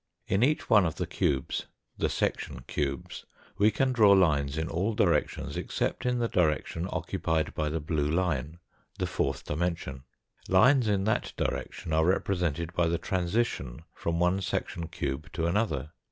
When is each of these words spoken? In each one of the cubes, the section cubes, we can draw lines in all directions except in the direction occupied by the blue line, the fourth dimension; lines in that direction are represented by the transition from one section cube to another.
In 0.27 0.41
each 0.41 0.67
one 0.67 0.83
of 0.83 0.95
the 0.95 1.05
cubes, 1.05 1.67
the 1.95 2.09
section 2.09 2.63
cubes, 2.65 3.27
we 3.59 3.69
can 3.69 3.93
draw 3.93 4.13
lines 4.13 4.57
in 4.57 4.67
all 4.67 4.95
directions 4.95 5.55
except 5.55 6.07
in 6.07 6.17
the 6.17 6.27
direction 6.27 6.89
occupied 6.91 7.53
by 7.53 7.69
the 7.69 7.79
blue 7.79 8.09
line, 8.09 8.57
the 8.97 9.05
fourth 9.05 9.45
dimension; 9.45 10.01
lines 10.49 10.87
in 10.87 11.03
that 11.03 11.33
direction 11.37 11.93
are 11.93 12.03
represented 12.05 12.73
by 12.73 12.87
the 12.87 12.97
transition 12.97 13.83
from 13.93 14.19
one 14.19 14.41
section 14.41 14.87
cube 14.87 15.31
to 15.33 15.45
another. 15.45 15.91